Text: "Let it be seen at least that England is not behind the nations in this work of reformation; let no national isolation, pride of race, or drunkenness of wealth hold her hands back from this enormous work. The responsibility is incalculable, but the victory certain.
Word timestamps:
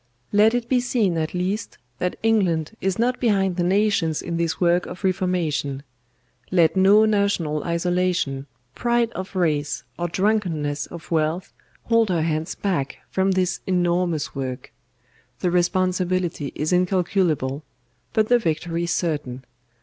"Let 0.31 0.55
it 0.55 0.67
be 0.67 0.79
seen 0.79 1.15
at 1.19 1.35
least 1.35 1.77
that 1.99 2.15
England 2.23 2.75
is 2.81 2.97
not 2.97 3.19
behind 3.19 3.55
the 3.55 3.63
nations 3.63 4.19
in 4.23 4.37
this 4.37 4.59
work 4.59 4.87
of 4.87 5.03
reformation; 5.03 5.83
let 6.49 6.75
no 6.75 7.05
national 7.05 7.63
isolation, 7.63 8.47
pride 8.73 9.11
of 9.11 9.35
race, 9.35 9.83
or 9.99 10.07
drunkenness 10.07 10.87
of 10.87 11.11
wealth 11.11 11.53
hold 11.83 12.09
her 12.09 12.23
hands 12.23 12.55
back 12.55 12.97
from 13.11 13.29
this 13.33 13.59
enormous 13.67 14.33
work. 14.33 14.73
The 15.41 15.51
responsibility 15.51 16.51
is 16.55 16.73
incalculable, 16.73 17.61
but 18.11 18.27
the 18.27 18.39
victory 18.39 18.87
certain. 18.87 19.45